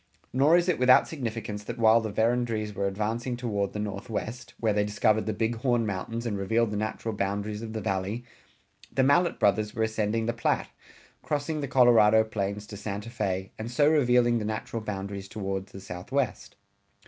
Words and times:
Nor 0.33 0.57
is 0.57 0.67
it 0.67 0.79
without 0.79 1.07
significance 1.07 1.63
that 1.65 1.77
while 1.77 2.01
the 2.01 2.09
Verendryes 2.11 2.73
were 2.73 2.87
advancing 2.87 3.37
toward 3.37 3.71
the 3.73 3.77
northwest 3.77 4.55
(where 4.59 4.73
they 4.73 4.83
discovered 4.83 5.27
the 5.27 5.31
Big 5.31 5.57
Horn 5.57 5.85
Mountains 5.85 6.25
and 6.25 6.39
revealed 6.39 6.71
the 6.71 6.75
natural 6.75 7.13
boundaries 7.13 7.61
of 7.61 7.73
the 7.73 7.81
Valley) 7.81 8.23
the 8.91 9.03
Mallet 9.03 9.39
brothers 9.39 9.75
were 9.75 9.83
ascending 9.83 10.25
the 10.25 10.33
Platte, 10.33 10.71
crossing 11.21 11.61
the 11.61 11.67
Colorado 11.67 12.23
plains 12.23 12.65
to 12.65 12.77
Santa 12.77 13.09
Fé 13.11 13.51
and 13.59 13.69
so 13.69 13.87
revealing 13.87 14.39
the 14.39 14.43
natural 14.45 14.81
boundaries 14.81 15.27
toward 15.27 15.67
the 15.67 15.79
southwest. 15.79 16.55